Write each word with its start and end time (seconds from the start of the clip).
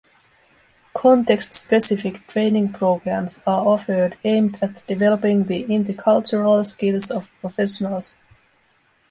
Context-specific 0.95 2.25
training 2.25 2.73
programmes 2.73 3.43
are 3.45 3.67
offered 3.67 4.17
aimed 4.23 4.57
at 4.63 4.83
developing 4.87 5.43
the 5.43 5.63
intercultural 5.65 6.65
skills 6.65 7.11
of 7.11 7.29
professionals. 7.39 8.15